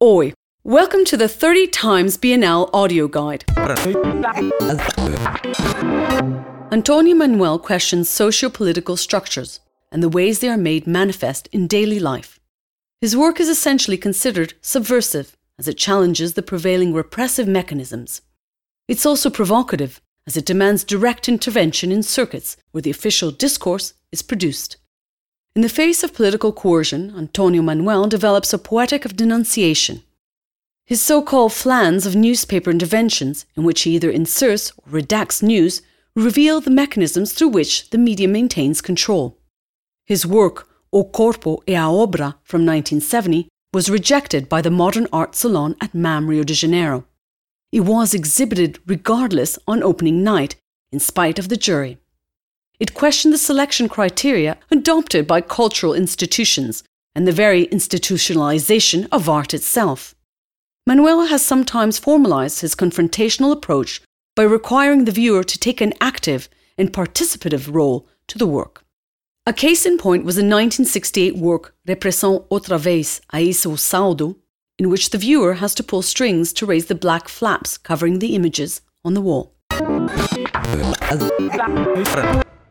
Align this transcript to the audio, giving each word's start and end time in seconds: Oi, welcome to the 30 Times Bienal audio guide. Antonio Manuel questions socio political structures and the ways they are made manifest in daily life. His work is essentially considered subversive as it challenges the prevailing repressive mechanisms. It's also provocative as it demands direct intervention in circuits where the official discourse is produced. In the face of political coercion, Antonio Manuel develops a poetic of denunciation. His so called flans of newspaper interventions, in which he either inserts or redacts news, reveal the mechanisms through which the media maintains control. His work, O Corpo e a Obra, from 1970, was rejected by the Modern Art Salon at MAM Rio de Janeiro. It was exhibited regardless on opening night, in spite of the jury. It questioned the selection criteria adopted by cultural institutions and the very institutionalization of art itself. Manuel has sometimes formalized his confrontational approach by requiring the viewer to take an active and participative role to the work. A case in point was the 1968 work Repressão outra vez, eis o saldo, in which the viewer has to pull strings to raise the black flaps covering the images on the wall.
Oi, 0.00 0.32
welcome 0.62 1.04
to 1.06 1.16
the 1.16 1.26
30 1.26 1.66
Times 1.66 2.16
Bienal 2.16 2.70
audio 2.72 3.08
guide. 3.08 3.44
Antonio 6.70 7.16
Manuel 7.16 7.58
questions 7.58 8.08
socio 8.08 8.48
political 8.48 8.96
structures 8.96 9.58
and 9.90 10.00
the 10.00 10.08
ways 10.08 10.38
they 10.38 10.48
are 10.48 10.56
made 10.56 10.86
manifest 10.86 11.48
in 11.48 11.66
daily 11.66 11.98
life. 11.98 12.38
His 13.00 13.16
work 13.16 13.40
is 13.40 13.48
essentially 13.48 13.96
considered 13.96 14.54
subversive 14.60 15.36
as 15.58 15.66
it 15.66 15.76
challenges 15.76 16.34
the 16.34 16.42
prevailing 16.42 16.94
repressive 16.94 17.48
mechanisms. 17.48 18.22
It's 18.86 19.04
also 19.04 19.30
provocative 19.30 20.00
as 20.28 20.36
it 20.36 20.46
demands 20.46 20.84
direct 20.84 21.28
intervention 21.28 21.90
in 21.90 22.04
circuits 22.04 22.56
where 22.70 22.82
the 22.82 22.90
official 22.90 23.32
discourse 23.32 23.94
is 24.12 24.22
produced. 24.22 24.76
In 25.54 25.62
the 25.62 25.68
face 25.68 26.04
of 26.04 26.14
political 26.14 26.52
coercion, 26.52 27.12
Antonio 27.16 27.62
Manuel 27.62 28.06
develops 28.06 28.52
a 28.52 28.58
poetic 28.58 29.04
of 29.04 29.16
denunciation. 29.16 30.02
His 30.86 31.02
so 31.02 31.20
called 31.20 31.52
flans 31.52 32.06
of 32.06 32.16
newspaper 32.16 32.70
interventions, 32.70 33.44
in 33.56 33.64
which 33.64 33.82
he 33.82 33.94
either 33.94 34.10
inserts 34.10 34.72
or 34.78 35.00
redacts 35.00 35.42
news, 35.42 35.82
reveal 36.14 36.60
the 36.60 36.70
mechanisms 36.70 37.32
through 37.32 37.48
which 37.48 37.90
the 37.90 37.98
media 37.98 38.28
maintains 38.28 38.80
control. 38.80 39.36
His 40.06 40.24
work, 40.24 40.68
O 40.92 41.04
Corpo 41.04 41.62
e 41.66 41.74
a 41.74 41.80
Obra, 41.80 42.36
from 42.42 42.64
1970, 42.64 43.48
was 43.74 43.90
rejected 43.90 44.48
by 44.48 44.62
the 44.62 44.70
Modern 44.70 45.06
Art 45.12 45.34
Salon 45.34 45.76
at 45.80 45.94
MAM 45.94 46.28
Rio 46.28 46.42
de 46.42 46.54
Janeiro. 46.54 47.04
It 47.70 47.80
was 47.80 48.14
exhibited 48.14 48.78
regardless 48.86 49.58
on 49.68 49.82
opening 49.82 50.24
night, 50.24 50.56
in 50.90 51.00
spite 51.00 51.38
of 51.38 51.50
the 51.50 51.56
jury. 51.56 51.98
It 52.80 52.94
questioned 52.94 53.34
the 53.34 53.38
selection 53.38 53.88
criteria 53.88 54.56
adopted 54.70 55.26
by 55.26 55.40
cultural 55.40 55.94
institutions 55.94 56.84
and 57.14 57.26
the 57.26 57.32
very 57.32 57.66
institutionalization 57.66 59.08
of 59.10 59.28
art 59.28 59.52
itself. 59.52 60.14
Manuel 60.86 61.26
has 61.26 61.44
sometimes 61.44 61.98
formalized 61.98 62.60
his 62.60 62.76
confrontational 62.76 63.52
approach 63.52 64.00
by 64.36 64.44
requiring 64.44 65.04
the 65.04 65.12
viewer 65.12 65.42
to 65.42 65.58
take 65.58 65.80
an 65.80 65.92
active 66.00 66.48
and 66.78 66.92
participative 66.92 67.74
role 67.74 68.06
to 68.28 68.38
the 68.38 68.46
work. 68.46 68.84
A 69.44 69.52
case 69.52 69.84
in 69.84 69.98
point 69.98 70.24
was 70.24 70.36
the 70.36 70.42
1968 70.42 71.36
work 71.36 71.74
Repressão 71.86 72.46
outra 72.48 72.78
vez, 72.78 73.20
eis 73.32 73.66
o 73.66 73.76
saldo, 73.76 74.36
in 74.78 74.88
which 74.88 75.10
the 75.10 75.18
viewer 75.18 75.54
has 75.54 75.74
to 75.74 75.82
pull 75.82 76.02
strings 76.02 76.52
to 76.52 76.66
raise 76.66 76.86
the 76.86 76.94
black 76.94 77.28
flaps 77.28 77.76
covering 77.76 78.20
the 78.20 78.36
images 78.36 78.80
on 79.04 79.14
the 79.14 79.20
wall. 79.20 79.54